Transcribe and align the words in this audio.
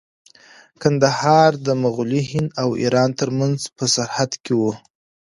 کندهار 0.81 1.51
د 1.65 1.67
مغلي 1.83 2.21
هند 2.31 2.49
او 2.61 2.69
ایران 2.81 3.09
ترمنځ 3.19 3.59
په 3.75 3.83
سرحد 3.93 4.31
کې 4.43 4.53
و. 4.61 4.63